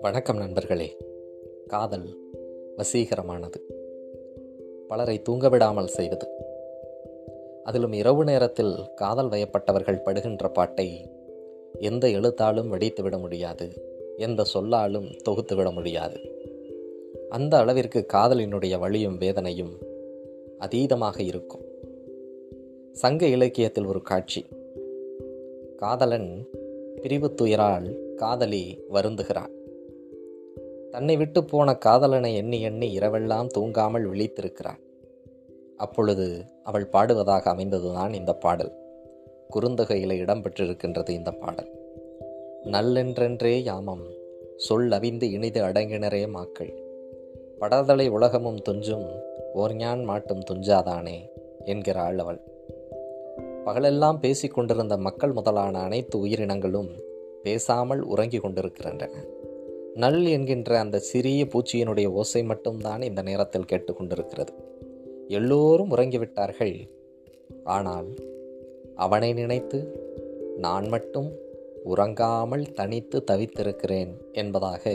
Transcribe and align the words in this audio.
வணக்கம் 0.00 0.36
நண்பர்களே. 0.36 0.96
காதல் 1.66 2.06
வசீகரமானது. 2.76 3.60
பலரை 4.88 5.22
தூங்கவிடாமல் 5.28 5.84
செய்வது. 5.84 6.28
அதிலும் 7.64 7.92
இரவு 7.92 8.24
நேரத்தில் 8.24 8.74
காதல் 8.94 9.28
வயப்பட்டவர்கள் 9.28 10.02
படுகின்ற 10.02 10.48
பாட்டை 10.48 11.10
எந்த 11.78 12.08
எழுத்தாலும் 12.08 12.72
வெடித்துவிட 12.72 13.18
முடியாது 13.18 13.68
எந்த 14.16 14.44
சொல்லாலும் 14.44 15.06
தொகுத்துவிட 15.06 15.72
முடியாது. 15.72 16.18
அந்த 17.28 17.58
அளவிற்கு 17.58 18.06
காதலினுடைய 18.12 18.78
வழியும் 18.78 19.18
வேதனையும் 19.18 19.78
அதீதமாக 20.58 21.20
இருக்கும். 21.20 21.62
சங்க 22.92 23.26
இலக்கியத்தில் 23.26 23.84
ஒரு 23.84 24.02
காட்சி. 24.02 24.44
காதலன் 25.80 26.48
பிரிவு 27.02 27.34
துயரால் 27.34 28.14
காதலி 28.14 28.80
வருந்துகிறான். 28.90 29.50
தன்னை 30.90 31.16
விட்டு 31.16 31.44
போன 31.44 31.74
காதலனை 31.74 32.36
எண்ணி 32.36 32.60
எண்ணி 32.60 32.98
இரவெல்லாம் 32.98 33.48
தூங்காமல் 33.58 34.04
விழித்திருக்கிறான். 34.12 34.80
அப்பொழுது 35.76 36.44
அவள் 36.62 36.88
பாடுவதாக 36.92 37.42
அமைந்ததுதான் 37.50 38.12
இந்த 38.12 38.32
பாடல். 38.32 38.72
குறுந்தொகையில் 39.54 40.24
இடம்பெற்றிருக்கின்றது 40.24 41.08
இந்த 41.08 41.30
பாடல். 41.30 41.70
நல்லென்றென்றே 42.64 43.62
யாமம் 43.62 44.04
சொல் 44.56 44.88
அவிந்து 44.88 45.22
இனிது 45.22 45.62
அடங்கினரே 45.62 46.28
மாக்கள். 46.34 46.72
படதலை 47.60 48.08
உலகமும் 48.08 48.62
துஞ்சும் 48.68 49.08
ஓர்ஞான் 49.54 50.04
மாட்டும் 50.04 50.44
துஞ்சாதானே 50.50 51.16
என்கிறாள் 51.64 52.18
அவள். 52.18 52.40
பகலெல்லாம் 53.64 54.18
பேசிக் 54.20 54.54
கொண்டிருந்த 54.54 54.96
மக்கள் 54.96 55.32
முதலான 55.32 55.78
அனைத்து 55.78 56.18
உயிரினங்களும் 56.18 56.90
பேசாமல் 57.42 58.02
உறங்கி 58.02 58.38
கொண்டிருக்கின்றன. 58.38 59.10
நல் 59.94 60.26
என்கின்ற 60.26 60.78
அந்த 60.78 60.98
சிறிய 60.98 61.44
பூச்சியினுடைய 61.44 62.06
ஓசை 62.12 62.42
மட்டும்தான் 62.42 63.02
இந்த 63.02 63.22
நேரத்தில் 63.22 63.68
கேட்டுக்கொண்டிருக்கிறது 63.72 64.52
எல்லோரும் 65.28 65.90
உறங்கிவிட்டார்கள். 65.90 66.88
ஆனால் 67.64 68.08
அவனை 68.96 69.32
நினைத்து 69.32 69.78
நான் 70.58 70.88
மட்டும் 70.88 71.30
உறங்காமல் 71.84 72.72
தனித்து 72.72 73.24
தவித்திருக்கிறேன் 73.30 74.12
என்பதாக 74.32 74.92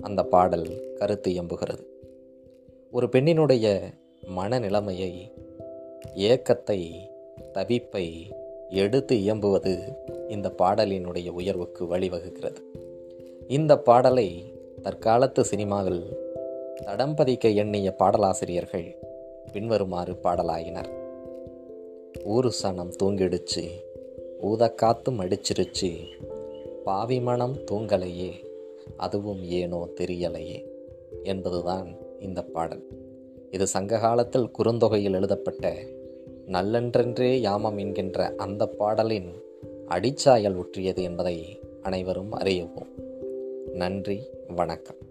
அந்த 0.00 0.22
பாடல் 0.24 0.94
கருத்து 0.94 1.30
எம்புகிறது 1.42 1.84
ஒரு 2.90 3.06
பெண்ணினுடைய 3.06 3.80
மனநிலைமையை 4.36 5.12
ஏக்கத்தை 6.14 6.80
தவிப்பை 7.52 8.36
எடுத்து 8.70 9.16
இயம்புவது 9.16 9.78
இந்த 10.28 10.54
பாடலினுடைய 10.58 11.28
உயர்வுக்கு 11.28 11.84
வழிவகுக்கிறது. 11.84 12.56
இந்த 13.48 13.78
பாடலை 13.78 14.44
தற்காலத்து 14.82 15.40
சினிமாவில் 15.40 16.16
தடம் 16.84 17.16
பதிக்க 17.16 17.54
எண்ணிய 17.54 17.94
பாடலாசிரியர்கள் 17.98 18.96
பின்வருமாறு 19.52 20.16
பாடலாயினர். 20.16 20.88
ஊரு 22.24 22.52
சனம் 22.62 22.92
தூங்கிடுச்சு 23.02 23.68
ஊதக்காத்தும் 24.42 25.18
அடிச்சிருச்சு 25.18 26.06
பாவி 26.84 27.20
மனம் 27.20 27.56
தூங்கலையே 27.70 28.32
அதுவும் 28.96 29.44
ஏனோ 29.44 29.88
தெரியலையே 30.00 30.64
என்பதுதான் 31.22 31.96
இந்த 32.20 32.42
பாடல். 32.42 32.84
இது 33.50 33.66
சங்க 33.66 33.98
காலத்தில் 33.98 34.50
குறுந்தொகையில் 34.58 35.12
எழுதப்பட்ட 35.12 35.74
நல்லன்றென்றே 36.46 37.40
யாமம் 37.40 37.78
என்கின்ற 37.78 38.34
அந்த 38.36 38.66
பாடலின் 38.66 39.30
அடிச்சாயல் 39.88 40.56
ஒற்றியது 40.56 41.02
என்பதை 41.02 41.60
அனைவரும் 41.82 42.32
அறியவும். 42.32 42.88
நன்றி 43.72 44.20
வணக்கம். 44.48 45.03